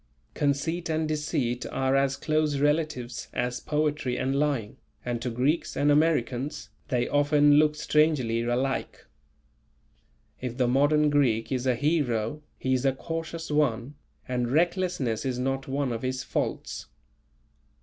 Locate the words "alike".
8.41-9.05